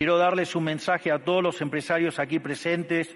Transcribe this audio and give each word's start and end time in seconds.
Quiero 0.00 0.16
darles 0.16 0.56
un 0.56 0.64
mensaje 0.64 1.12
a 1.12 1.18
todos 1.18 1.42
los 1.42 1.60
empresarios 1.60 2.18
aquí 2.18 2.38
presentes 2.38 3.14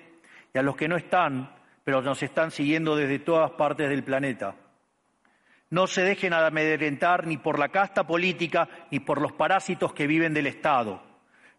y 0.52 0.58
a 0.58 0.62
los 0.62 0.76
que 0.76 0.86
no 0.86 0.98
están, 0.98 1.50
pero 1.82 2.02
nos 2.02 2.22
están 2.22 2.50
siguiendo 2.50 2.94
desde 2.94 3.20
todas 3.20 3.52
partes 3.52 3.88
del 3.88 4.04
planeta. 4.04 4.54
No 5.70 5.86
se 5.86 6.02
dejen 6.02 6.34
amedrentar 6.34 7.26
ni 7.26 7.38
por 7.38 7.58
la 7.58 7.70
casta 7.70 8.06
política 8.06 8.68
ni 8.90 9.00
por 9.00 9.22
los 9.22 9.32
parásitos 9.32 9.94
que 9.94 10.06
viven 10.06 10.34
del 10.34 10.46
Estado. 10.46 11.02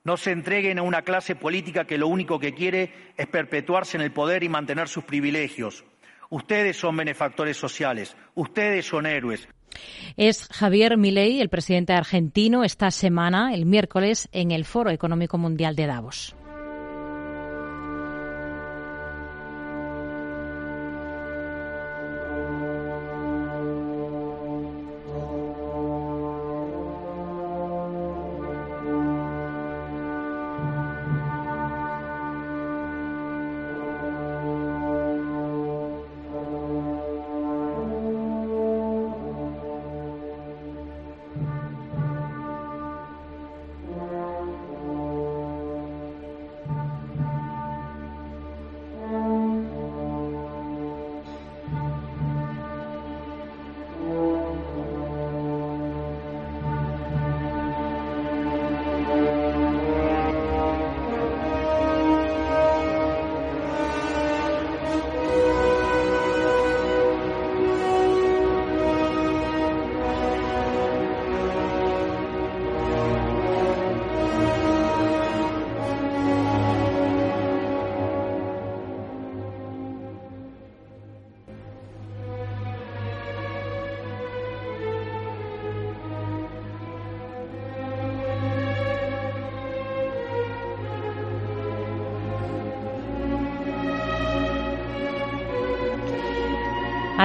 No 0.03 0.15
se 0.15 0.29
entreguen 0.29 0.77
a 0.77 0.83
una 0.83 1.01
clase 1.01 1.35
política 1.35 1.85
que 1.85 1.97
lo 1.97 2.07
único 2.07 2.39
que 2.39 2.53
quiere 2.53 2.93
es 3.17 3.25
perpetuarse 3.25 3.97
en 3.97 4.03
el 4.03 4.11
poder 4.11 4.43
y 4.43 4.49
mantener 4.49 4.87
sus 4.87 5.05
privilegios. 5.05 5.83
Ustedes 6.29 6.77
son 6.77 6.97
benefactores 6.97 7.57
sociales, 7.57 8.15
ustedes 8.35 8.85
son 8.85 9.07
héroes. 9.07 9.47
Es 10.17 10.47
Javier 10.51 10.97
Milei, 10.97 11.41
el 11.41 11.49
presidente 11.49 11.93
argentino, 11.93 12.63
esta 12.63 12.91
semana, 12.91 13.53
el 13.53 13.65
miércoles, 13.65 14.29
en 14.31 14.51
el 14.51 14.65
Foro 14.65 14.89
Económico 14.89 15.37
Mundial 15.37 15.75
de 15.75 15.87
Davos. 15.87 16.35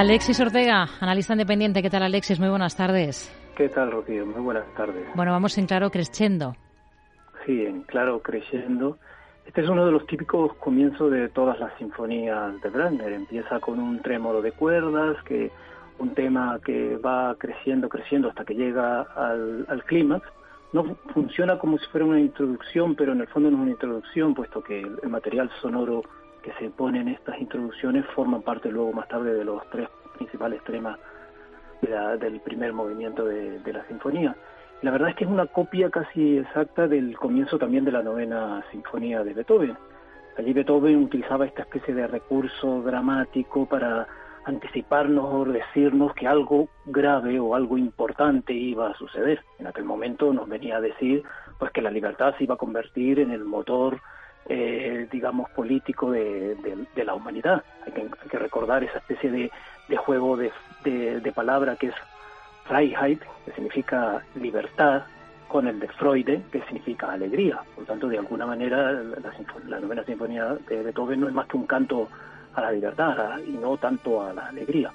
Alexis 0.01 0.39
Ortega, 0.39 0.87
analista 0.99 1.33
independiente. 1.33 1.83
¿Qué 1.83 1.89
tal, 1.91 2.01
Alexis? 2.01 2.39
Muy 2.39 2.49
buenas 2.49 2.75
tardes. 2.75 3.31
¿Qué 3.55 3.69
tal, 3.69 3.91
Rocío? 3.91 4.25
Muy 4.25 4.41
buenas 4.41 4.65
tardes. 4.73 5.05
Bueno, 5.13 5.31
vamos 5.31 5.55
en 5.59 5.67
claro 5.67 5.91
creciendo. 5.91 6.55
Sí, 7.45 7.63
en 7.63 7.83
claro 7.83 8.19
creciendo. 8.19 8.97
Este 9.45 9.61
es 9.61 9.69
uno 9.69 9.85
de 9.85 9.91
los 9.91 10.07
típicos 10.07 10.55
comienzos 10.55 11.11
de 11.11 11.29
todas 11.29 11.59
las 11.59 11.77
sinfonías 11.77 12.59
de 12.63 12.69
Brandner. 12.71 13.13
Empieza 13.13 13.59
con 13.59 13.79
un 13.79 14.01
trémolo 14.01 14.41
de 14.41 14.53
cuerdas, 14.53 15.23
que 15.23 15.51
un 15.99 16.15
tema 16.15 16.59
que 16.65 16.97
va 16.97 17.35
creciendo, 17.37 17.87
creciendo 17.87 18.29
hasta 18.29 18.43
que 18.43 18.55
llega 18.55 19.01
al, 19.01 19.67
al 19.69 19.83
clímax. 19.83 20.27
No 20.73 20.95
funciona 21.13 21.59
como 21.59 21.77
si 21.77 21.85
fuera 21.91 22.07
una 22.07 22.19
introducción, 22.19 22.95
pero 22.95 23.11
en 23.11 23.21
el 23.21 23.27
fondo 23.27 23.51
no 23.51 23.57
es 23.57 23.61
una 23.61 23.71
introducción, 23.71 24.33
puesto 24.33 24.63
que 24.63 24.79
el 24.79 25.09
material 25.09 25.51
sonoro 25.61 26.01
que 26.41 26.53
se 26.53 26.69
ponen 26.69 27.07
estas 27.07 27.39
introducciones 27.39 28.05
forman 28.15 28.41
parte 28.41 28.71
luego 28.71 28.93
más 28.93 29.07
tarde 29.07 29.33
de 29.33 29.45
los 29.45 29.67
tres 29.69 29.87
principales 30.17 30.63
temas 30.63 30.97
del 32.19 32.39
primer 32.41 32.73
movimiento 32.73 33.25
de, 33.25 33.59
la 33.73 33.85
sinfonía. 33.87 34.35
La 34.81 34.91
verdad 34.91 35.09
es 35.09 35.15
que 35.15 35.23
es 35.23 35.29
una 35.29 35.47
copia 35.47 35.89
casi 35.89 36.37
exacta 36.37 36.87
del 36.87 37.17
comienzo 37.17 37.57
también 37.57 37.85
de 37.85 37.91
la 37.91 38.03
novena 38.03 38.63
sinfonía 38.71 39.23
de 39.23 39.33
Beethoven. 39.33 39.77
Allí 40.37 40.53
Beethoven 40.53 41.03
utilizaba 41.03 41.45
esta 41.45 41.63
especie 41.63 41.93
de 41.93 42.07
recurso 42.07 42.81
dramático 42.81 43.65
para 43.65 44.07
anticiparnos 44.45 45.25
o 45.25 45.45
decirnos 45.45 46.13
que 46.13 46.27
algo 46.27 46.69
grave 46.85 47.39
o 47.39 47.53
algo 47.53 47.77
importante 47.77 48.53
iba 48.53 48.89
a 48.89 48.95
suceder. 48.95 49.43
En 49.59 49.67
aquel 49.67 49.85
momento 49.85 50.33
nos 50.33 50.47
venía 50.47 50.77
a 50.77 50.81
decir 50.81 51.23
pues 51.59 51.71
que 51.71 51.81
la 51.81 51.91
libertad 51.91 52.33
se 52.37 52.45
iba 52.45 52.55
a 52.55 52.57
convertir 52.57 53.19
en 53.19 53.31
el 53.31 53.43
motor 53.43 53.99
eh, 54.49 55.07
digamos, 55.11 55.49
político 55.51 56.11
de, 56.11 56.55
la 56.95 57.13
humanidad. 57.13 57.63
Hay 57.85 57.93
que, 57.93 58.39
recordar 58.39 58.83
esa 58.83 58.99
especie 58.99 59.31
de, 59.31 59.97
juego 59.97 60.37
de, 60.37 60.51
de, 60.83 61.31
palabra 61.31 61.75
que 61.75 61.87
es 61.87 61.95
Freiheit, 62.65 63.21
que 63.45 63.51
significa 63.53 64.23
libertad, 64.35 65.03
con 65.51 65.67
el 65.67 65.79
de 65.79 65.87
Freude, 65.89 66.41
que 66.51 66.61
significa 66.61 67.11
alegría. 67.11 67.59
Por 67.75 67.85
tanto, 67.85 68.07
de 68.07 68.17
alguna 68.17 68.45
manera, 68.45 68.93
la, 69.67 69.79
novena 69.79 70.03
sinfonía 70.05 70.57
de 70.69 70.81
Beethoven 70.81 71.19
no 71.19 71.27
es 71.27 71.33
más 71.33 71.47
que 71.47 71.57
un 71.57 71.67
canto 71.67 72.07
a 72.53 72.61
la 72.61 72.71
libertad 72.71 73.37
y 73.45 73.51
no 73.51 73.75
tanto 73.75 74.23
a 74.23 74.33
la 74.33 74.47
alegría. 74.47 74.91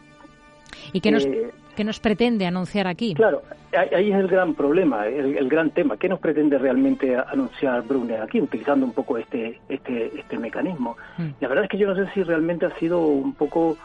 ¿Y 0.93 1.01
qué 1.01 1.11
nos, 1.11 1.25
eh, 1.27 1.51
nos 1.85 2.01
pretende 2.01 2.47
anunciar 2.47 2.87
aquí? 2.87 3.15
Claro, 3.15 3.43
ahí 3.73 4.11
es 4.11 4.19
el 4.19 4.29
gran 4.29 4.55
problema, 4.55 5.07
el, 5.07 5.49
gran 5.49 5.71
tema. 5.71 5.97
¿Qué 5.97 6.09
nos 6.09 6.21
pretende 6.21 6.59
realmente 6.59 7.17
anunciar 7.17 7.83
Brunner 7.83 8.23
aquí, 8.23 8.41
utilizando 8.41 8.87
un 8.87 8.93
poco 8.93 9.19
este, 9.19 9.61
este, 9.69 10.19
este 10.19 10.39
mecanismo? 10.39 10.97
Mm. 11.19 11.29
La 11.41 11.49
verdad 11.49 11.65
es 11.65 11.71
que 11.71 11.79
yo 11.79 11.87
no 11.87 11.95
sé 11.95 12.11
si 12.13 12.23
realmente 12.23 12.67
ha 12.67 12.75
sido 12.79 13.07
un 13.07 13.35
poco... 13.35 13.77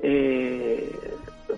Eh, 0.00 0.92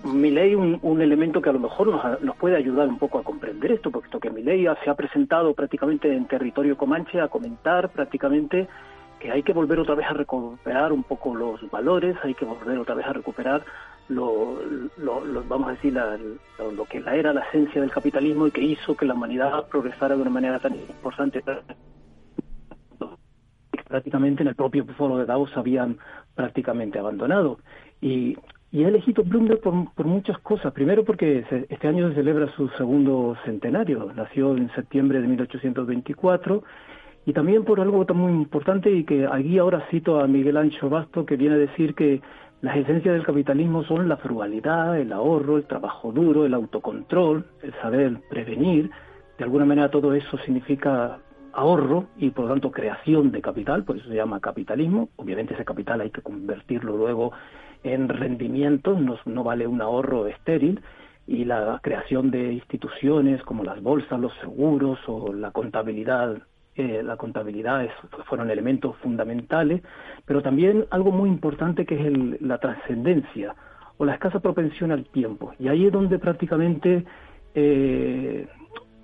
un, 0.03 0.79
un, 0.81 1.01
elemento 1.01 1.41
que 1.41 1.49
a 1.49 1.53
lo 1.53 1.59
mejor 1.59 1.87
nos, 1.87 2.21
nos, 2.21 2.35
puede 2.37 2.55
ayudar 2.55 2.87
un 2.87 2.97
poco 2.97 3.19
a 3.19 3.23
comprender 3.23 3.71
esto, 3.71 3.91
puesto 3.91 4.19
que 4.19 4.29
mi 4.29 4.43
ley 4.43 4.65
se 4.83 4.89
ha 4.89 4.93
presentado 4.93 5.53
prácticamente 5.53 6.15
en 6.15 6.25
territorio 6.25 6.77
comanche 6.77 7.19
a 7.19 7.27
comentar 7.27 7.89
prácticamente 7.89 8.67
que 9.19 9.31
hay 9.31 9.43
que 9.43 9.53
volver 9.53 9.79
otra 9.79 9.95
vez 9.95 10.07
a 10.07 10.13
recuperar 10.13 10.91
un 10.93 11.03
poco 11.03 11.35
los 11.35 11.69
valores, 11.69 12.15
hay 12.23 12.33
que 12.33 12.45
volver 12.45 12.77
otra 12.79 12.95
vez 12.95 13.05
a 13.05 13.13
recuperar 13.13 13.63
lo, 14.09 14.57
vamos 15.47 15.69
a 15.69 15.71
decir, 15.71 15.93
lo, 15.93 16.85
que 16.85 16.97
era 16.97 17.33
la 17.33 17.41
esencia 17.41 17.81
del 17.81 17.91
capitalismo 17.91 18.47
y 18.47 18.51
que 18.51 18.61
hizo 18.61 18.95
que 18.95 19.05
la 19.05 19.13
humanidad 19.13 19.67
progresara 19.67 20.15
de 20.15 20.21
una 20.21 20.31
manera 20.31 20.59
tan 20.59 20.75
importante. 20.75 21.43
Prácticamente 23.87 24.43
en 24.43 24.49
el 24.49 24.55
propio 24.55 24.85
foro 24.97 25.17
de 25.17 25.25
Davos 25.25 25.55
habían 25.55 25.97
prácticamente 26.35 26.99
abandonado. 26.99 27.59
Y, 28.01 28.37
y 28.71 28.83
he 28.83 28.87
elegido 28.87 29.23
Bloomberg 29.23 29.61
por, 29.61 30.05
muchas 30.05 30.37
cosas. 30.39 30.71
Primero 30.73 31.03
porque 31.03 31.43
este 31.69 31.87
año 31.87 32.09
se 32.09 32.15
celebra 32.15 32.51
su 32.55 32.69
segundo 32.69 33.35
centenario. 33.43 34.11
Nació 34.15 34.55
en 34.55 34.69
septiembre 34.75 35.21
de 35.21 35.27
1824 35.27 36.63
y 37.25 37.33
también 37.33 37.63
por 37.63 37.79
algo 37.79 38.05
tan 38.05 38.17
muy 38.17 38.31
importante 38.31 38.91
y 38.91 39.03
que 39.05 39.25
aquí 39.25 39.57
ahora 39.57 39.87
cito 39.89 40.19
a 40.19 40.27
Miguel 40.27 40.57
Ancho 40.57 40.89
Basto 40.89 41.25
que 41.25 41.35
viene 41.35 41.55
a 41.55 41.59
decir 41.59 41.95
que 41.95 42.21
las 42.61 42.75
esencias 42.75 43.13
del 43.13 43.25
capitalismo 43.25 43.83
son 43.85 44.09
la 44.09 44.17
frugalidad, 44.17 44.99
el 44.99 45.13
ahorro, 45.13 45.57
el 45.57 45.63
trabajo 45.63 46.11
duro, 46.11 46.45
el 46.45 46.53
autocontrol, 46.53 47.45
el 47.63 47.73
saber 47.75 48.19
prevenir. 48.29 48.91
De 49.37 49.45
alguna 49.45 49.63
manera 49.63 49.89
todo 49.89 50.13
eso 50.13 50.37
significa 50.39 51.19
ahorro 51.53 52.07
y 52.17 52.31
por 52.31 52.45
lo 52.45 52.51
tanto 52.51 52.71
creación 52.71 53.31
de 53.31 53.41
capital, 53.41 53.85
por 53.85 53.97
eso 53.97 54.09
se 54.09 54.15
llama 54.15 54.41
capitalismo. 54.41 55.07
Obviamente 55.15 55.53
ese 55.53 55.63
capital 55.63 56.01
hay 56.01 56.11
que 56.11 56.21
convertirlo 56.21 56.97
luego 56.97 57.31
en 57.83 58.09
rendimientos, 58.09 58.99
no, 58.99 59.17
no 59.25 59.43
vale 59.45 59.65
un 59.65 59.81
ahorro 59.81 60.27
estéril 60.27 60.81
y 61.27 61.45
la 61.45 61.79
creación 61.81 62.29
de 62.29 62.51
instituciones 62.51 63.41
como 63.43 63.63
las 63.63 63.81
bolsas, 63.81 64.19
los 64.19 64.33
seguros 64.41 64.99
o 65.07 65.31
la 65.31 65.51
contabilidad 65.51 66.39
la 67.03 67.17
contabilidad 67.17 67.87
fueron 68.25 68.49
elementos 68.49 68.95
fundamentales, 68.97 69.81
pero 70.25 70.41
también 70.41 70.85
algo 70.91 71.11
muy 71.11 71.29
importante 71.29 71.85
que 71.85 71.95
es 71.95 72.41
la 72.41 72.57
trascendencia 72.57 73.55
o 73.97 74.05
la 74.05 74.13
escasa 74.13 74.39
propensión 74.39 74.91
al 74.91 75.05
tiempo. 75.05 75.53
Y 75.59 75.67
ahí 75.67 75.85
es 75.85 75.91
donde 75.91 76.19
prácticamente 76.19 77.05
eh, 77.53 78.47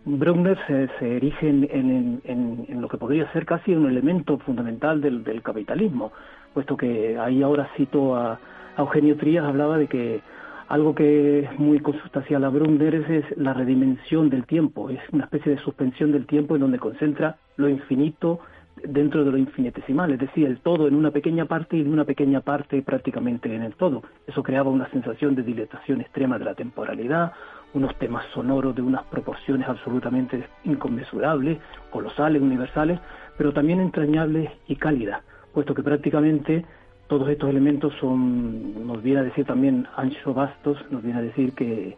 Brunner 0.05 0.57
se, 0.67 1.17
erige 1.17 1.49
en, 1.49 2.81
lo 2.81 2.87
que 2.87 2.97
podría 2.97 3.31
ser 3.33 3.45
casi 3.45 3.73
un 3.73 3.89
elemento 3.89 4.37
fundamental 4.39 5.01
del, 5.01 5.41
capitalismo, 5.41 6.11
puesto 6.53 6.77
que 6.77 7.17
ahí 7.17 7.41
ahora 7.41 7.69
cito 7.75 8.15
a, 8.15 8.39
Eugenio 8.77 9.15
Trías, 9.15 9.45
hablaba 9.45 9.77
de 9.77 9.87
que 9.87 10.21
Algo 10.67 10.95
que 10.95 11.39
es 11.39 11.59
muy 11.59 11.79
consustancial 11.79 12.43
a 12.43 12.49
Brunner 12.49 12.95
es, 12.95 13.37
la 13.37 13.53
redimensión 13.53 14.31
del 14.31 14.45
tiempo, 14.45 14.89
es 14.89 14.99
una 15.11 15.25
especie 15.25 15.51
de 15.51 15.59
suspensión 15.59 16.11
del 16.11 16.25
tiempo 16.25 16.55
en 16.55 16.61
donde 16.61 16.79
concentra 16.79 17.37
lo 17.57 17.69
infinito 17.69 18.39
dentro 18.83 19.23
de 19.23 19.31
lo 19.31 19.37
infinitesimal, 19.37 20.11
es 20.11 20.19
decir, 20.19 20.47
el 20.47 20.59
todo 20.59 20.87
en 20.87 20.95
una 20.95 21.11
pequeña 21.11 21.45
parte 21.45 21.77
y 21.77 21.83
de 21.83 21.89
una 21.89 22.03
pequeña 22.03 22.41
parte 22.41 22.81
prácticamente 22.81 23.53
en 23.53 23.61
el 23.61 23.75
todo. 23.75 24.01
Eso 24.25 24.41
creaba 24.41 24.71
una 24.71 24.89
sensación 24.89 25.35
de 25.35 25.43
dilatación 25.43 26.01
extrema 26.01 26.39
de 26.39 26.45
la 26.45 26.55
temporalidad, 26.55 27.31
unos 27.73 27.95
temas 27.99 28.25
sonoros 28.33 28.75
de 28.75 28.81
unas 28.81 29.03
proporciones 29.05 29.67
absolutamente 29.69 30.47
inconmensurables, 30.63 31.59
colosales, 31.91 32.41
universales, 32.41 32.99
pero 33.37 33.53
también 33.53 33.81
entrañables 33.81 34.49
y 34.67 34.75
cálidas, 34.75 35.21
puesto 35.53 35.75
que 35.75 35.83
prácticamente 35.83 36.65
todos 37.07 37.29
estos 37.29 37.49
elementos 37.49 37.93
son, 37.99 38.87
nos 38.87 39.01
viene 39.03 39.19
a 39.19 39.23
decir 39.23 39.45
también 39.45 39.87
Ancho 39.95 40.33
Bastos, 40.33 40.77
nos 40.89 41.03
viene 41.03 41.19
a 41.19 41.21
decir 41.21 41.53
que, 41.53 41.97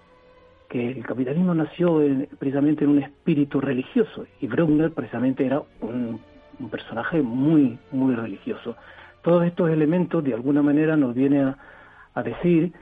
que 0.69 0.92
el 0.92 1.06
capitalismo 1.06 1.54
nació 1.54 2.01
precisamente 2.38 2.83
en 2.83 2.92
un 2.92 3.00
espíritu 3.00 3.62
religioso 3.62 4.25
y 4.42 4.48
Brunner 4.48 4.92
precisamente 4.92 5.45
era 5.45 5.62
un, 5.81 6.19
personaje 6.71 7.21
muy, 7.21 7.77
muy 7.92 8.15
religioso. 8.15 8.75
Todos 9.21 9.45
estos 9.45 9.69
elementos 9.69 10.24
de 10.24 10.33
alguna 10.33 10.63
manera 10.63 10.98
nos 10.98 11.13
viene 11.13 11.54
a, 12.15 12.24
decir 12.24 12.74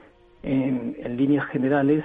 en, 0.42 0.96
en, 0.98 1.16
líneas 1.18 1.46
generales 1.48 2.02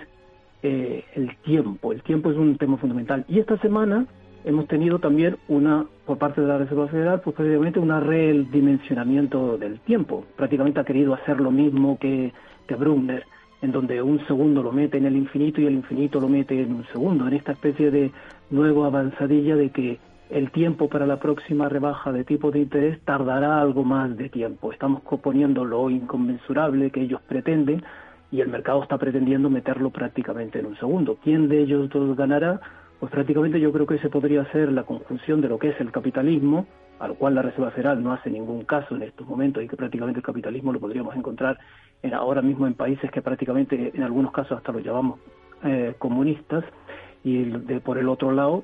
eh, 0.63 1.06
el 1.15 1.38
tiempo. 1.38 1.94
El 1.94 2.03
tiempo 2.03 2.29
es 2.29 2.38
un 2.38 2.57
tema 2.57 2.75
fundamental. 2.75 3.23
Y 3.29 3.39
esta 3.39 3.57
semana 3.59 4.06
hemos 4.43 4.67
tenido 4.67 4.99
también 4.99 5.38
una, 5.47 5.85
por 6.05 6.17
parte 6.17 6.41
de 6.41 6.47
la 6.47 6.57
Reserva 6.57 6.88
Federal, 6.88 7.21
pues 7.21 7.35
precisamente 7.35 7.79
un 7.79 7.89
redimensionamiento 7.89 9.57
del 9.57 9.79
tiempo. 9.81 10.25
Prácticamente 10.35 10.79
ha 10.79 10.85
querido 10.85 11.13
hacer 11.13 11.39
lo 11.39 11.51
mismo 11.51 11.97
que, 11.99 12.33
que 12.67 12.75
Brunner, 12.75 13.25
en 13.61 13.71
donde 13.71 14.01
un 14.01 14.25
segundo 14.27 14.63
lo 14.63 14.71
mete 14.71 14.97
en 14.97 15.05
el 15.05 15.15
infinito 15.15 15.61
y 15.61 15.67
el 15.67 15.73
infinito 15.73 16.19
lo 16.19 16.27
mete 16.27 16.59
en 16.61 16.73
un 16.73 16.85
segundo, 16.88 17.27
en 17.27 17.33
esta 17.33 17.51
especie 17.51 17.91
de 17.91 18.11
nueva 18.49 18.88
avanzadilla 18.88 19.55
de 19.55 19.69
que 19.69 19.99
el 20.29 20.49
tiempo 20.51 20.87
para 20.87 21.05
la 21.05 21.19
próxima 21.19 21.67
rebaja 21.67 22.11
de 22.11 22.23
tipo 22.23 22.51
de 22.51 22.59
interés 22.59 22.99
tardará 23.01 23.59
algo 23.59 23.83
más 23.83 24.15
de 24.15 24.29
tiempo. 24.29 24.71
Estamos 24.71 25.03
componiendo 25.03 25.65
lo 25.65 25.89
inconmensurable 25.89 26.89
que 26.89 27.01
ellos 27.01 27.21
pretenden 27.27 27.83
y 28.31 28.39
el 28.39 28.47
mercado 28.47 28.81
está 28.81 28.97
pretendiendo 28.97 29.49
meterlo 29.49 29.89
prácticamente 29.89 30.59
en 30.59 30.67
un 30.67 30.77
segundo. 30.77 31.17
¿Quién 31.21 31.49
de 31.49 31.61
ellos 31.61 31.89
dos 31.89 32.15
ganará? 32.15 32.61
Pues 33.01 33.12
prácticamente 33.12 33.59
yo 33.59 33.71
creo 33.71 33.88
que 33.88 33.95
ese 33.95 34.09
podría 34.09 34.45
ser 34.51 34.71
la 34.71 34.83
conjunción 34.83 35.42
de 35.42 35.50
lo 35.50 35.57
que 35.57 35.69
es 35.69 35.81
el 35.81 35.92
capitalismo, 35.92 36.68
al 37.00 37.15
cual 37.15 37.33
la 37.33 37.42
Reserva 37.42 37.71
Federal 37.71 38.03
no 38.03 38.13
hace 38.13 38.30
ningún 38.30 38.63
caso 38.63 38.95
en 38.95 39.01
estos 39.01 39.27
momentos 39.27 39.63
y 39.63 39.68
que 39.68 39.75
prácticamente 39.75 40.19
el 40.19 40.24
capitalismo 40.24 40.71
lo 40.71 40.80
podríamos 40.80 41.15
encontrar 41.15 41.57
en, 42.03 42.13
ahora 42.13 42.44
mismo 42.44 42.68
en 42.68 42.75
países 42.75 43.09
que 43.09 43.24
prácticamente 43.24 43.92
en 43.95 44.03
algunos 44.03 44.31
casos 44.31 44.56
hasta 44.56 44.71
los 44.71 44.83
llamamos 44.83 45.19
eh, 45.63 45.95
comunistas. 45.98 46.63
Y 47.24 47.45
de, 47.45 47.80
por 47.80 47.98
el 47.98 48.07
otro 48.07 48.31
lado, 48.31 48.63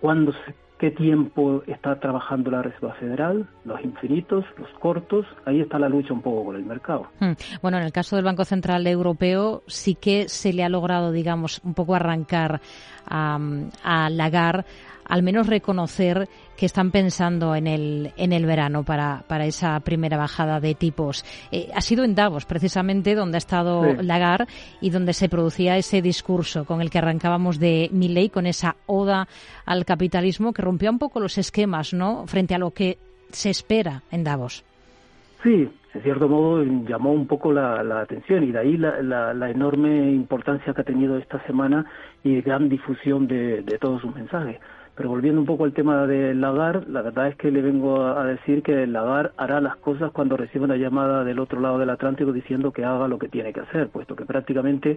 cuando 0.00 0.32
se 0.32 0.54
qué 0.78 0.90
tiempo 0.90 1.62
está 1.66 1.98
trabajando 1.98 2.50
la 2.50 2.62
Reserva 2.62 2.94
Federal, 2.94 3.48
los 3.64 3.82
infinitos, 3.82 4.44
los 4.58 4.68
cortos, 4.78 5.26
ahí 5.44 5.60
está 5.60 5.78
la 5.78 5.88
lucha 5.88 6.12
un 6.12 6.22
poco 6.22 6.46
con 6.46 6.56
el 6.56 6.64
mercado. 6.64 7.06
Hmm. 7.20 7.32
Bueno, 7.62 7.78
en 7.78 7.84
el 7.84 7.92
caso 7.92 8.16
del 8.16 8.24
Banco 8.24 8.44
Central 8.44 8.86
Europeo 8.86 9.62
sí 9.66 9.94
que 9.94 10.28
se 10.28 10.52
le 10.52 10.64
ha 10.64 10.68
logrado, 10.68 11.12
digamos, 11.12 11.60
un 11.64 11.74
poco 11.74 11.94
arrancar 11.94 12.60
a, 13.08 13.38
a 13.82 14.10
Lagarde 14.10 14.64
al 15.08 15.22
menos 15.22 15.46
reconocer 15.46 16.28
que 16.56 16.66
están 16.66 16.90
pensando 16.90 17.54
en 17.54 17.66
el, 17.66 18.12
en 18.16 18.32
el 18.32 18.46
verano 18.46 18.82
para, 18.82 19.24
para 19.26 19.44
esa 19.44 19.78
primera 19.80 20.16
bajada 20.16 20.60
de 20.60 20.74
tipos. 20.74 21.24
Eh, 21.52 21.68
ha 21.74 21.80
sido 21.80 22.04
en 22.04 22.14
Davos, 22.14 22.46
precisamente, 22.46 23.14
donde 23.14 23.36
ha 23.36 23.38
estado 23.38 23.84
Lagarde 24.02 24.46
y 24.80 24.90
donde 24.90 25.12
se 25.12 25.28
producía 25.28 25.76
ese 25.76 26.02
discurso 26.02 26.64
con 26.64 26.80
el 26.80 26.90
que 26.90 26.98
arrancábamos 26.98 27.58
de 27.58 27.88
Milley, 27.92 28.30
con 28.30 28.46
esa 28.46 28.76
oda 28.86 29.28
al 29.64 29.84
capitalismo 29.84 30.52
que 30.52 30.62
rompía 30.62 30.90
un 30.90 30.98
poco 30.98 31.20
los 31.20 31.38
esquemas, 31.38 31.92
¿no?, 31.92 32.26
frente 32.26 32.54
a 32.54 32.58
lo 32.58 32.70
que 32.70 32.98
se 33.30 33.50
espera 33.50 34.02
en 34.10 34.24
Davos. 34.24 34.64
Sí, 35.42 35.68
en 35.94 36.02
cierto 36.02 36.28
modo 36.28 36.62
llamó 36.62 37.12
un 37.12 37.26
poco 37.26 37.52
la, 37.52 37.80
atención 38.00 38.44
y 38.44 38.52
de 38.52 38.58
ahí 38.58 38.76
la, 38.76 39.02
la, 39.02 39.50
enorme 39.50 40.10
importancia 40.10 40.74
que 40.74 40.80
ha 40.80 40.84
tenido 40.84 41.16
esta 41.16 41.44
semana 41.46 41.86
y 42.22 42.40
gran 42.40 42.68
difusión 42.68 43.26
de, 43.26 43.62
de 43.62 43.78
todos 43.78 44.02
sus 44.02 44.14
mensajes. 44.14 44.58
Pero 44.96 45.10
volviendo 45.10 45.40
un 45.40 45.46
poco 45.46 45.64
al 45.64 45.74
tema 45.74 46.06
de 46.06 46.34
Lagar, 46.34 46.88
la 46.88 47.02
verdad 47.02 47.28
es 47.28 47.36
que 47.36 47.50
le 47.50 47.60
vengo 47.60 48.02
a 48.02 48.24
decir 48.24 48.62
que 48.62 48.86
Lagar 48.86 49.32
hará 49.36 49.60
las 49.60 49.76
cosas 49.76 50.10
cuando 50.10 50.38
reciba 50.38 50.64
una 50.64 50.76
llamada 50.76 51.22
del 51.22 51.38
otro 51.38 51.60
lado 51.60 51.78
del 51.78 51.90
Atlántico 51.90 52.32
diciendo 52.32 52.72
que 52.72 52.82
haga 52.82 53.06
lo 53.06 53.18
que 53.18 53.28
tiene 53.28 53.52
que 53.52 53.60
hacer, 53.60 53.90
puesto 53.90 54.16
que 54.16 54.24
prácticamente 54.24 54.96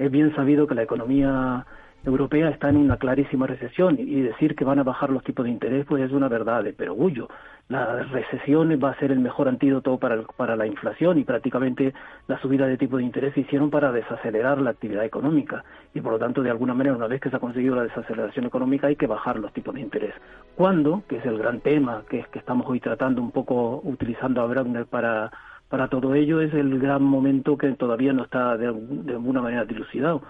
es 0.00 0.10
bien 0.10 0.34
sabido 0.34 0.66
que 0.66 0.74
la 0.74 0.82
economía 0.82 1.64
europea 2.06 2.48
está 2.48 2.68
en 2.68 2.76
una 2.76 2.96
clarísima 2.96 3.46
recesión 3.46 3.96
y 3.98 4.20
decir 4.20 4.54
que 4.54 4.64
van 4.64 4.78
a 4.78 4.84
bajar 4.84 5.10
los 5.10 5.24
tipos 5.24 5.44
de 5.44 5.50
interés 5.50 5.84
pues 5.86 6.02
es 6.02 6.12
una 6.12 6.28
verdad 6.28 6.62
de 6.62 6.72
perogullo. 6.72 7.28
La 7.68 8.04
recesión 8.04 8.70
va 8.82 8.90
a 8.90 8.98
ser 8.98 9.10
el 9.10 9.18
mejor 9.18 9.48
antídoto 9.48 9.98
para, 9.98 10.22
para 10.22 10.54
la 10.54 10.68
inflación 10.68 11.18
y 11.18 11.24
prácticamente 11.24 11.92
la 12.28 12.40
subida 12.40 12.66
de 12.68 12.78
tipos 12.78 12.98
de 12.98 13.04
interés 13.04 13.34
se 13.34 13.40
hicieron 13.40 13.70
para 13.70 13.90
desacelerar 13.90 14.60
la 14.60 14.70
actividad 14.70 15.04
económica 15.04 15.64
y 15.92 16.00
por 16.00 16.12
lo 16.12 16.18
tanto 16.18 16.42
de 16.42 16.50
alguna 16.50 16.74
manera 16.74 16.94
una 16.94 17.08
vez 17.08 17.20
que 17.20 17.28
se 17.28 17.36
ha 17.36 17.40
conseguido 17.40 17.74
la 17.74 17.82
desaceleración 17.82 18.46
económica 18.46 18.86
hay 18.86 18.96
que 18.96 19.08
bajar 19.08 19.38
los 19.38 19.52
tipos 19.52 19.74
de 19.74 19.80
interés. 19.80 20.14
¿Cuándo? 20.54 21.02
Que 21.08 21.16
es 21.16 21.26
el 21.26 21.38
gran 21.38 21.60
tema 21.60 22.04
que, 22.08 22.20
es 22.20 22.28
que 22.28 22.38
estamos 22.38 22.66
hoy 22.68 22.78
tratando 22.78 23.20
un 23.20 23.32
poco 23.32 23.80
utilizando 23.82 24.40
a 24.42 24.46
Browner 24.46 24.86
para 24.86 25.32
para 25.68 25.88
todo 25.88 26.14
ello 26.14 26.40
es 26.40 26.54
el 26.54 26.78
gran 26.78 27.02
momento 27.02 27.58
que 27.58 27.72
todavía 27.72 28.12
no 28.12 28.22
está 28.22 28.56
de 28.56 28.68
alguna 28.68 29.42
manera 29.42 29.64
dilucidado 29.64 30.22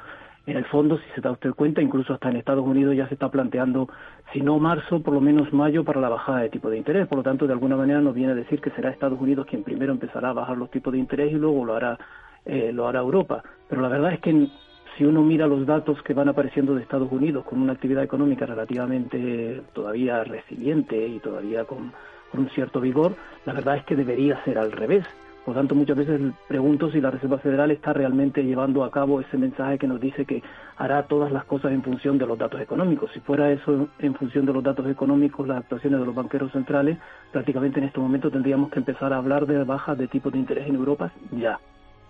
en 0.46 0.56
el 0.56 0.64
fondo, 0.66 0.96
si 0.98 1.04
se 1.14 1.20
da 1.20 1.32
usted 1.32 1.50
cuenta, 1.54 1.82
incluso 1.82 2.14
hasta 2.14 2.30
en 2.30 2.36
Estados 2.36 2.64
Unidos 2.64 2.94
ya 2.96 3.08
se 3.08 3.14
está 3.14 3.28
planteando, 3.28 3.88
si 4.32 4.40
no 4.40 4.58
marzo, 4.60 5.02
por 5.02 5.12
lo 5.12 5.20
menos 5.20 5.52
mayo 5.52 5.82
para 5.82 6.00
la 6.00 6.08
bajada 6.08 6.40
de 6.40 6.50
tipo 6.50 6.70
de 6.70 6.78
interés. 6.78 7.08
Por 7.08 7.18
lo 7.18 7.24
tanto, 7.24 7.48
de 7.48 7.52
alguna 7.52 7.76
manera 7.76 8.00
nos 8.00 8.14
viene 8.14 8.32
a 8.32 8.36
decir 8.36 8.60
que 8.60 8.70
será 8.70 8.90
Estados 8.90 9.20
Unidos 9.20 9.46
quien 9.46 9.64
primero 9.64 9.92
empezará 9.92 10.30
a 10.30 10.34
bajar 10.34 10.56
los 10.56 10.70
tipos 10.70 10.92
de 10.92 11.00
interés 11.00 11.32
y 11.32 11.34
luego 11.34 11.64
lo 11.64 11.74
hará, 11.74 11.98
eh, 12.44 12.70
lo 12.72 12.86
hará 12.86 13.00
Europa. 13.00 13.42
Pero 13.68 13.82
la 13.82 13.88
verdad 13.88 14.12
es 14.12 14.20
que 14.20 14.48
si 14.96 15.04
uno 15.04 15.22
mira 15.22 15.48
los 15.48 15.66
datos 15.66 16.00
que 16.02 16.14
van 16.14 16.28
apareciendo 16.28 16.76
de 16.76 16.82
Estados 16.82 17.10
Unidos 17.10 17.44
con 17.44 17.60
una 17.60 17.72
actividad 17.72 18.04
económica 18.04 18.46
relativamente 18.46 19.62
todavía 19.72 20.22
resiliente 20.22 21.08
y 21.08 21.18
todavía 21.18 21.64
con 21.64 21.92
un 22.32 22.48
cierto 22.50 22.80
vigor, 22.80 23.16
la 23.46 23.52
verdad 23.52 23.78
es 23.78 23.84
que 23.84 23.96
debería 23.96 24.42
ser 24.44 24.58
al 24.58 24.70
revés. 24.70 25.04
Por 25.46 25.54
tanto, 25.54 25.76
muchas 25.76 25.96
veces 25.96 26.20
pregunto 26.48 26.90
si 26.90 27.00
la 27.00 27.12
Reserva 27.12 27.38
Federal 27.38 27.70
está 27.70 27.92
realmente 27.92 28.42
llevando 28.42 28.82
a 28.82 28.90
cabo 28.90 29.20
ese 29.20 29.38
mensaje 29.38 29.78
que 29.78 29.86
nos 29.86 30.00
dice 30.00 30.24
que 30.24 30.42
hará 30.76 31.04
todas 31.04 31.30
las 31.30 31.44
cosas 31.44 31.70
en 31.70 31.84
función 31.84 32.18
de 32.18 32.26
los 32.26 32.36
datos 32.36 32.60
económicos. 32.60 33.12
Si 33.14 33.20
fuera 33.20 33.52
eso 33.52 33.88
en 34.00 34.14
función 34.16 34.44
de 34.44 34.52
los 34.52 34.64
datos 34.64 34.88
económicos, 34.88 35.46
las 35.46 35.58
actuaciones 35.58 36.00
de 36.00 36.06
los 36.06 36.16
banqueros 36.16 36.50
centrales, 36.50 36.98
prácticamente 37.30 37.78
en 37.78 37.86
este 37.86 38.00
momento 38.00 38.28
tendríamos 38.28 38.72
que 38.72 38.80
empezar 38.80 39.12
a 39.12 39.18
hablar 39.18 39.46
de 39.46 39.62
bajas 39.62 39.96
de 39.96 40.08
tipos 40.08 40.32
de 40.32 40.40
interés 40.40 40.66
en 40.66 40.74
Europa 40.74 41.12
ya, 41.30 41.60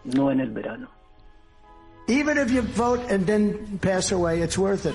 no 0.05 0.31
en 0.31 0.41
el 0.41 0.51
verano. 0.51 0.89
Even 2.09 2.39
if 2.39 2.51
you 2.51 2.63
vote 2.63 3.03
and 3.13 3.27
then 3.27 3.79
pass 3.83 4.13
away, 4.13 4.41
it's 4.41 4.57
worth. 4.57 4.87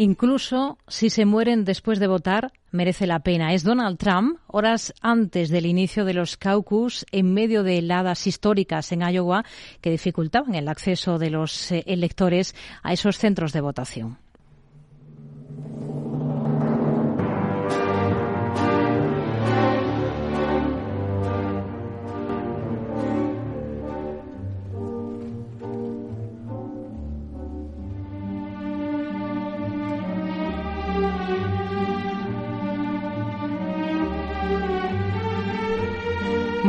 Incluso 0.00 0.78
si 0.88 1.10
se 1.10 1.26
mueren 1.26 1.66
después 1.66 1.98
de 1.98 2.06
votar, 2.06 2.52
merece 2.70 3.06
la 3.06 3.18
pena. 3.18 3.52
Es 3.52 3.64
Donald 3.64 3.98
Trump, 3.98 4.38
horas 4.46 4.94
antes 5.02 5.50
del 5.50 5.66
inicio 5.66 6.06
de 6.06 6.14
los 6.14 6.38
caucus, 6.38 7.04
en 7.12 7.34
medio 7.34 7.64
de 7.64 7.76
heladas 7.76 8.26
históricas 8.26 8.92
en 8.92 9.02
Iowa 9.02 9.44
que 9.82 9.90
dificultaban 9.90 10.54
el 10.54 10.68
acceso 10.68 11.18
de 11.18 11.28
los 11.28 11.70
eh, 11.70 11.84
electores 11.86 12.54
a 12.82 12.94
esos 12.94 13.18
centros 13.18 13.52
de 13.52 13.60
votación. 13.60 14.16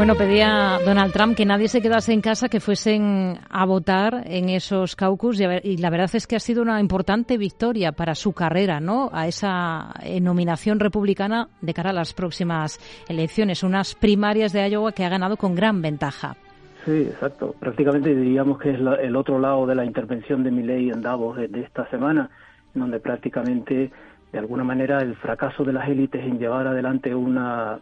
Bueno, 0.02 0.16
pedía 0.16 0.80
Donald 0.84 1.14
Trump 1.14 1.38
que 1.38 1.46
nadie 1.46 1.68
se 1.68 1.80
quedase 1.80 2.12
en 2.12 2.22
casa, 2.22 2.50
que 2.50 2.60
fuesen 2.60 3.38
a 3.52 3.68
votar 3.68 4.24
en 4.26 4.50
esos 4.50 4.96
caucus 4.96 5.40
y, 5.40 5.78
la 5.78 5.92
verdad 5.92 6.10
es 6.12 6.26
que 6.26 6.36
ha 6.36 6.40
sido 6.40 6.64
una 6.64 6.80
importante 6.80 7.38
victoria 7.38 7.92
para 7.92 8.16
su 8.16 8.34
carrera, 8.34 8.80
¿no? 8.80 9.12
A 9.14 9.28
esa 9.28 9.94
nominación 10.20 10.80
republicana 10.80 11.50
de 11.62 11.74
cara 11.76 11.92
a 11.92 11.94
las 11.94 12.16
próximas 12.16 12.80
elecciones, 13.08 13.62
unas 13.62 13.94
primarias 13.94 14.54
de 14.54 14.68
Iowa 14.68 14.92
que 14.92 15.06
ha 15.06 15.10
ganado 15.10 15.38
con 15.38 15.54
gran 15.54 15.84
ventaja. 15.84 16.36
Sí, 16.84 17.02
exacto. 17.02 17.54
Prácticamente 17.60 18.16
diríamos 18.16 18.58
que 18.58 18.72
es 18.72 18.80
el 18.80 19.16
otro 19.16 19.38
lado 19.38 19.68
de 19.68 19.76
la 19.76 19.86
intervención 19.86 20.44
de 20.44 20.50
Milley 20.50 20.90
en 20.90 21.04
Davos 21.04 21.38
de, 21.38 21.48
de 21.48 21.62
esta 21.62 21.88
semana, 21.92 22.28
donde 22.74 23.00
prácticamente 23.00 23.92
de 24.32 24.40
alguna 24.40 24.64
manera 24.64 25.02
el 25.02 25.16
fracaso 25.16 25.64
de 25.64 25.74
las 25.74 25.90
élites 25.90 26.24
en 26.24 26.40
llevar 26.40 26.68
adelante 26.68 27.14
una, 27.14 27.80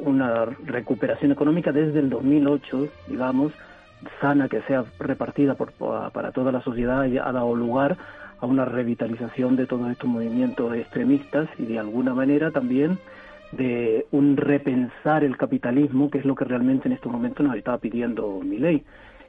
una 0.00 0.44
recuperación 0.44 1.32
económica 1.32 1.72
desde 1.72 2.00
el 2.00 2.10
2008, 2.10 2.88
digamos, 3.08 3.52
sana, 4.20 4.48
que 4.48 4.60
sea 4.62 4.84
repartida 4.98 5.54
por, 5.54 5.72
para 6.12 6.32
toda 6.32 6.52
la 6.52 6.60
sociedad, 6.62 7.02
ha 7.02 7.32
dado 7.32 7.54
lugar 7.54 7.96
a 8.40 8.46
una 8.46 8.64
revitalización 8.64 9.56
de 9.56 9.66
todos 9.66 9.90
estos 9.90 10.10
movimientos 10.10 10.74
extremistas 10.74 11.48
y 11.58 11.64
de 11.64 11.78
alguna 11.78 12.12
manera 12.12 12.50
también 12.50 12.98
de 13.52 14.06
un 14.10 14.36
repensar 14.36 15.24
el 15.24 15.36
capitalismo, 15.36 16.10
que 16.10 16.18
es 16.18 16.24
lo 16.24 16.34
que 16.34 16.44
realmente 16.44 16.88
en 16.88 16.94
estos 16.94 17.12
momentos 17.12 17.46
nos 17.46 17.56
estaba 17.56 17.78
pidiendo 17.78 18.40
mi 18.42 18.58
ley. 18.58 18.82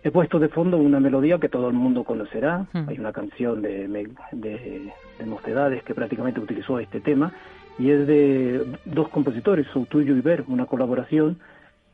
He 0.04 0.12
puesto 0.12 0.38
de 0.38 0.50
fondo 0.50 0.78
una 0.78 1.00
melodía 1.00 1.40
que 1.40 1.48
todo 1.48 1.70
el 1.70 1.74
mundo 1.74 2.04
conocerá. 2.04 2.68
Hmm. 2.74 2.90
Hay 2.90 3.00
una 3.00 3.14
canción 3.14 3.62
de, 3.62 3.88
de, 3.88 4.10
de, 4.34 5.26
Mocedades 5.26 5.82
que 5.84 5.96
prácticamente 5.96 6.42
utilizó 6.42 6.80
este 6.80 7.00
tema 7.00 7.32
y 7.80 7.90
es 7.90 8.06
de 8.06 8.66
dos 8.84 9.08
compositores, 9.08 9.66
Soutuyo 9.68 10.16
y 10.18 10.20
Ver, 10.22 10.44
una 10.48 10.66
colaboración 10.66 11.40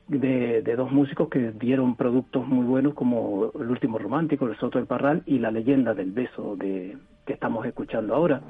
de, 0.08 0.64
de, 0.64 0.76
dos 0.76 0.92
músicos 0.92 1.30
que 1.30 1.52
dieron 1.52 1.96
productos 1.96 2.48
muy 2.48 2.66
buenos 2.66 2.96
como 2.96 3.52
El 3.60 3.70
último 3.70 4.00
romántico, 4.00 4.48
El 4.48 4.58
Soto 4.58 4.80
del 4.80 4.88
Parral 4.88 5.22
y 5.28 5.38
La 5.38 5.52
leyenda 5.52 5.94
del 5.94 6.12
beso 6.12 6.56
de, 6.56 6.98
que 7.30 7.34
estamos 7.34 7.64
escuchando 7.68 8.16
ahora. 8.16 8.42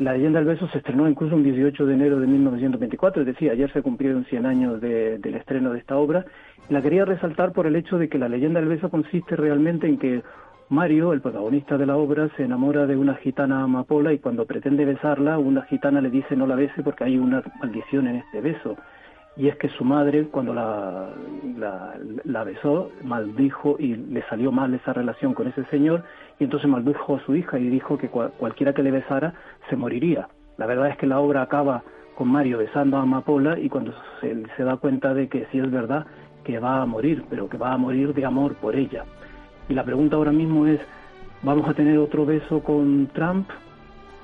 La 0.00 0.12
leyenda 0.12 0.40
del 0.40 0.48
beso 0.48 0.66
se 0.66 0.78
estrenó 0.78 1.08
incluso 1.08 1.36
un 1.36 1.44
18 1.44 1.86
de 1.86 1.94
enero 1.94 2.18
de 2.18 2.26
1924, 2.26 3.22
es 3.22 3.26
decir, 3.26 3.48
ayer 3.48 3.72
se 3.72 3.80
cumplieron 3.80 4.24
100 4.24 4.44
años 4.44 4.80
del 4.80 5.34
estreno 5.36 5.72
de 5.72 5.78
esta 5.78 5.96
obra. 5.96 6.24
La 6.68 6.82
quería 6.82 7.04
resaltar 7.04 7.52
por 7.52 7.68
el 7.68 7.76
hecho 7.76 7.96
de 7.96 8.08
que 8.08 8.18
la 8.18 8.28
leyenda 8.28 8.58
del 8.58 8.68
beso 8.68 8.90
consiste 8.90 9.36
realmente 9.36 9.86
en 9.86 9.98
que 9.98 10.22
Mario, 10.68 11.12
el 11.12 11.20
protagonista 11.20 11.78
de 11.78 11.86
la 11.86 11.96
obra, 11.96 12.28
se 12.36 12.42
enamora 12.42 12.86
de 12.86 12.96
una 12.96 13.14
gitana 13.14 13.62
amapola 13.62 14.12
y 14.12 14.18
cuando 14.18 14.46
pretende 14.46 14.84
besarla, 14.84 15.38
una 15.38 15.62
gitana 15.62 16.00
le 16.00 16.10
dice 16.10 16.34
no 16.34 16.48
la 16.48 16.56
bese 16.56 16.82
porque 16.82 17.04
hay 17.04 17.16
una 17.16 17.44
maldición 17.60 18.08
en 18.08 18.16
este 18.16 18.40
beso 18.40 18.76
y 19.36 19.48
es 19.48 19.56
que 19.56 19.68
su 19.68 19.84
madre 19.84 20.28
cuando 20.28 20.54
la, 20.54 21.10
la, 22.24 22.44
besó 22.44 22.90
maldijo 23.02 23.76
y 23.78 23.96
le 23.96 24.22
salió 24.28 24.52
mal 24.52 24.72
esa 24.74 24.92
relación 24.92 25.34
con 25.34 25.48
ese 25.48 25.64
señor 25.66 26.04
y 26.38 26.44
entonces 26.44 26.68
maldijo 26.68 27.16
a 27.16 27.20
su 27.24 27.34
hija 27.34 27.58
y 27.58 27.68
dijo 27.68 27.98
que 27.98 28.08
cualquiera 28.08 28.72
que 28.72 28.82
le 28.82 28.92
besara 28.92 29.34
se 29.68 29.76
moriría. 29.76 30.28
La 30.56 30.66
verdad 30.66 30.88
es 30.88 30.96
que 30.98 31.06
la 31.06 31.18
obra 31.18 31.42
acaba 31.42 31.82
con 32.14 32.28
Mario 32.28 32.58
besando 32.58 32.96
a 32.96 33.02
Amapola 33.02 33.58
y 33.58 33.68
cuando 33.68 33.92
se, 34.20 34.44
se 34.56 34.62
da 34.62 34.76
cuenta 34.76 35.14
de 35.14 35.28
que 35.28 35.46
sí 35.50 35.58
es 35.58 35.70
verdad 35.70 36.06
que 36.44 36.60
va 36.60 36.82
a 36.82 36.86
morir, 36.86 37.24
pero 37.28 37.48
que 37.48 37.56
va 37.56 37.72
a 37.72 37.76
morir 37.76 38.14
de 38.14 38.24
amor 38.24 38.54
por 38.56 38.76
ella. 38.76 39.04
Y 39.68 39.74
la 39.74 39.82
pregunta 39.82 40.16
ahora 40.16 40.30
mismo 40.30 40.66
es, 40.66 40.80
¿vamos 41.42 41.68
a 41.68 41.74
tener 41.74 41.98
otro 41.98 42.24
beso 42.24 42.60
con 42.60 43.08
Trump? 43.08 43.48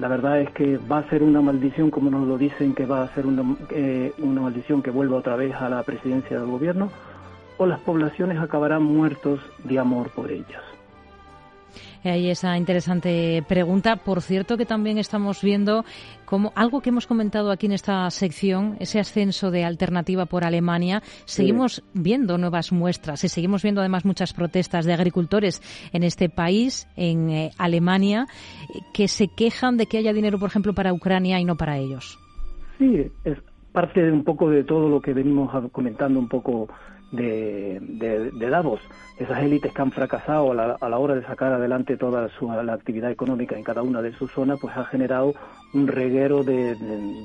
La 0.00 0.09
verdad 0.09 0.40
es 0.40 0.50
que 0.52 0.78
va 0.78 0.99
a 0.99 1.11
ser 1.11 1.23
una 1.23 1.42
maldición, 1.42 1.90
como 1.90 2.11
nos 2.11 2.26
lo 2.26 2.38
dicen, 2.38 2.75
que 2.75 2.87
va 2.87 3.02
a 3.02 3.14
ser 3.14 3.26
una, 3.26 3.54
eh, 3.69 4.14
una 4.16 4.40
maldición 4.40 4.83
que 4.83 4.90
vuelva 4.90 5.19
otra 5.19 5.37
vez 5.37 5.54
a 5.54 5.69
la 5.69 5.83
presidencia 5.83 6.40
del 6.40 6.49
gobierno, 6.49 6.90
o 7.59 7.66
las 7.66 7.80
poblaciones 7.80 8.38
acabarán 8.38 8.83
muertos 8.83 9.40
de 9.64 9.78
amor 9.78 10.09
por 10.09 10.30
ellas. 10.30 10.62
Hay 12.04 12.30
esa 12.30 12.57
interesante 12.57 13.45
pregunta. 13.47 13.97
Por 13.97 14.23
cierto, 14.23 14.57
que 14.57 14.66
también 14.66 14.99
estamos 14.99 15.42
viendo 15.42 15.85
como 16.25 16.52
algo 16.54 16.80
que 16.80 16.90
hemos 16.90 17.07
comentado 17.07 17.50
aquí 17.50 17.66
en 17.66 17.73
esta 17.73 18.09
sección, 18.11 18.76
ese 18.78 19.00
ascenso 19.00 19.50
de 19.50 19.64
alternativa 19.64 20.26
por 20.26 20.45
Alemania. 20.45 21.02
Seguimos 21.25 21.83
viendo 21.92 22.38
nuevas 22.38 22.73
muestras 22.73 23.25
y 23.25 23.28
seguimos 23.28 23.62
viendo 23.62 23.80
además 23.80 24.04
muchas 24.04 24.33
protestas 24.33 24.85
de 24.87 24.95
agricultores 24.95 25.61
en 25.92 26.02
este 26.02 26.28
país, 26.28 26.88
en 26.97 27.30
eh, 27.30 27.50
Alemania, 27.59 28.26
que 28.95 29.09
se 29.09 29.28
quejan 29.28 29.76
de 29.76 29.87
que 29.87 29.99
haya 29.99 30.12
dinero, 30.12 30.38
por 30.38 30.49
ejemplo, 30.49 30.73
para 30.73 30.92
Ucrania 30.92 31.40
y 31.40 31.45
no 31.45 31.57
para 31.57 31.78
ellos. 31.78 32.19
Sí, 32.78 33.11
es 33.25 33.38
parte 33.73 34.02
de 34.02 34.12
un 34.12 34.25
poco 34.25 34.49
de 34.49 34.64
todo 34.64 34.88
lo 34.88 35.00
que 35.00 35.12
venimos 35.12 35.50
comentando 35.73 36.19
un 36.19 36.28
poco 36.28 36.69
de, 37.12 37.81
de, 37.81 38.50
Davos, 38.50 38.81
esas 39.19 39.43
élites 39.43 39.73
que 39.73 39.83
han 39.83 39.90
fracasado 39.90 40.52
a 40.52 40.55
la, 40.55 40.76
a 40.81 40.88
la, 40.88 40.99
hora 40.99 41.14
de 41.14 41.23
sacar 41.23 41.52
adelante 41.52 41.97
toda 41.97 42.29
su, 42.38 42.50
la 42.50 42.73
actividad 42.73 43.11
económica 43.11 43.57
en 43.57 43.64
cada 43.64 43.83
una 43.83 44.02
de 44.02 44.12
sus 44.12 44.31
zonas, 44.33 44.59
pues 44.61 44.76
ha 44.76 44.85
generado 44.85 45.35
un 45.75 45.87
reguero 45.88 46.45
de, 46.45 46.76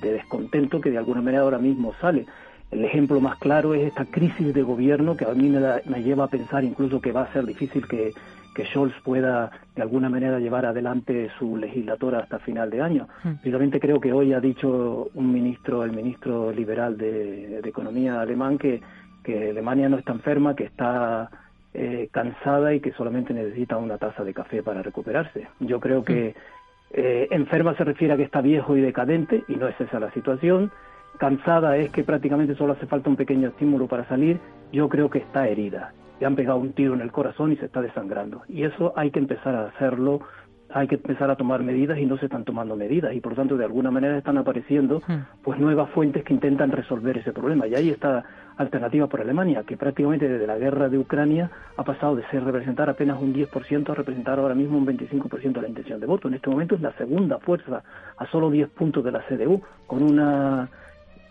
descontento 0.01 0.82
que 0.82 0.92
de 0.92 0.98
alguna 0.98 1.22
manera 1.22 1.44
ahora 1.44 1.60
mismo 1.60 1.94
sale. 2.01 2.25
El 2.72 2.84
ejemplo 2.84 3.22
más 3.22 3.38
claro 3.38 3.74
es 3.74 3.88
esta 3.88 4.06
crisis 4.06 4.54
de 4.54 4.63
gobierno 4.63 5.15
que 5.15 5.25
a 5.25 5.34
mí 5.34 5.50
me, 5.50 5.60
me 5.86 6.04
lleva 6.04 6.25
a 6.25 6.30
pensar 6.30 6.63
incluso 6.63 7.00
que 7.00 7.12
va 7.12 7.24
a 7.24 7.34
ser 7.34 7.46
difícil 7.46 7.88
que, 7.88 8.12
que 8.56 8.65
Scholz 8.65 8.96
pueda 9.04 9.51
de 9.75 9.82
alguna 9.84 10.10
manera 10.10 10.39
llevar 10.39 10.65
adelante 10.65 11.30
su 11.38 11.58
legislatura 11.58 12.20
hasta 12.20 12.39
final 12.39 12.72
de 12.72 12.82
año. 12.82 13.08
Mm. 13.24 13.70
creo 13.80 14.00
que 14.00 14.13
hoy 14.13 14.34
ha 14.34 14.39
dicho 14.39 15.10
un 15.13 15.32
ministro, 15.32 15.84
el 15.84 15.92
ministro 15.92 16.51
liberal 16.51 16.98
de 16.98 17.60
Economía 17.60 18.22
alemán, 18.22 18.58
que 18.58 18.82
que 19.25 19.50
Alemania 19.50 19.89
no 19.89 19.98
está 19.98 20.13
enferma, 20.13 20.55
que 20.55 20.65
está 20.65 21.29
eh, 21.74 22.08
cansada 22.12 22.74
y 22.74 22.79
que 22.79 22.94
solamente 22.94 23.34
necesita 23.34 23.75
una 23.75 23.98
taza 23.98 24.24
de 24.24 24.34
café 24.34 24.63
para 24.63 24.82
recuperarse. 24.82 25.48
Yo 25.60 25.79
creo 25.82 26.05
que 26.05 26.36
eh, 26.91 27.27
enferma 27.32 27.75
se 27.75 27.84
refiere 27.84 28.13
a 28.13 28.17
que 28.17 28.24
está 28.24 28.39
viejo 28.39 28.77
y 28.77 28.82
decadente 28.82 29.44
y 29.50 29.55
no 29.55 29.67
es 29.67 29.79
esa 29.82 30.00
la 30.00 30.12
situación. 30.12 30.72
Cansada 31.17 31.75
es 31.77 31.89
que 31.91 32.03
prácticamente 32.03 32.55
solo 32.55 32.74
hace 32.74 32.86
falta 32.86 33.10
un 33.10 33.15
pequeño 33.15 33.50
estímulo 33.50 33.88
para 33.88 34.08
salir. 34.08 34.39
Yo 34.72 34.88
creo 34.88 35.10
que 35.10 35.20
está 35.20 35.48
herida. 35.48 35.94
Le 36.20 36.25
han 36.25 36.36
pegado 36.36 36.60
un 36.60 36.72
tiro 36.74 36.94
en 36.94 37.01
el 37.01 37.12
corazón 37.12 37.51
y 37.51 37.58
se 37.58 37.65
está 37.65 37.82
desangrando. 37.82 38.44
Y 38.48 38.63
eso 38.63 38.94
hay 38.96 39.12
que 39.12 39.20
empezar 39.20 39.55
a 39.55 39.67
hacerlo 39.67 40.22
hay 40.75 40.89
que 40.89 40.96
empezar 40.96 41.32
a 41.32 41.38
tomar 41.38 41.63
medidas 41.63 41.98
y 41.98 42.05
no 42.05 42.17
se 42.17 42.25
están 42.25 42.44
tomando 42.44 42.75
medidas 42.75 43.13
y 43.13 43.22
por 43.22 43.34
tanto 43.34 43.55
de 43.55 43.63
alguna 43.63 43.91
manera 43.91 44.17
están 44.17 44.38
apareciendo 44.38 45.01
pues 45.41 45.58
nuevas 45.58 45.89
fuentes 45.91 46.25
que 46.25 46.34
intentan 46.34 46.70
resolver 46.70 47.17
ese 47.17 47.32
problema. 47.32 47.65
Y 47.65 47.75
ahí 47.75 47.89
está 47.91 48.25
alternativa 48.58 49.08
por 49.08 49.22
Alemania 49.22 49.63
que 49.63 49.77
prácticamente 49.77 50.27
desde 50.27 50.46
la 50.46 50.58
guerra 50.58 50.89
de 50.89 50.98
Ucrania 50.98 51.50
ha 51.77 51.84
pasado 51.86 52.17
de 52.17 52.27
ser 52.27 52.44
representar 52.44 52.89
apenas 52.89 53.22
un 53.22 53.34
10% 53.34 53.89
a 53.89 53.96
representar 53.96 54.38
ahora 54.38 54.53
mismo 54.53 54.77
un 54.77 54.86
25% 54.86 55.53
de 55.53 55.62
la 55.62 55.70
intención 55.70 56.01
de 56.01 56.08
voto. 56.08 56.27
En 56.27 56.34
este 56.34 56.50
momento 56.50 56.75
es 56.75 56.82
la 56.82 56.91
segunda 56.98 57.39
fuerza 57.39 57.82
a 58.17 58.25
solo 58.27 58.51
10 58.51 58.67
puntos 58.72 59.01
de 59.05 59.13
la 59.13 59.22
CDU 59.29 59.62
con 59.88 60.03
una 60.03 60.70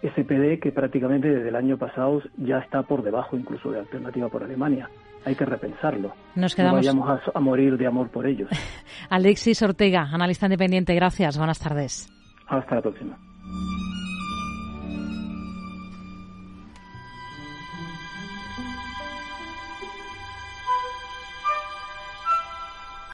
SPD 0.01 0.59
que 0.59 0.73
prácticamente 0.73 1.29
desde 1.29 1.51
el 1.51 1.57
año 1.57 1.77
pasado 1.77 2.23
ya 2.39 2.61
está 2.61 2.83
por 2.85 3.03
debajo 3.03 3.37
incluso 3.37 3.71
de 3.71 3.81
alternativa 3.81 4.31
por 4.31 4.43
Alemania 4.43 4.89
hay 5.25 5.35
que 5.35 5.45
repensarlo. 5.45 6.15
Nos 6.35 6.55
quedamos... 6.55 6.85
No 6.85 7.05
vayamos 7.05 7.21
a, 7.35 7.41
morir 7.41 7.77
de 7.77 7.87
amor 7.87 8.11
por 8.11 8.27
ellos. 8.27 8.49
Alexis 9.11 9.63
Ortega, 9.63 10.09
analista 10.13 10.47
independiente, 10.47 10.95
gracias. 10.95 11.39
Buenas 11.39 11.59
tardes. 11.59 12.11
Hasta 12.47 12.77
la 12.77 12.83
próxima. 12.83 13.19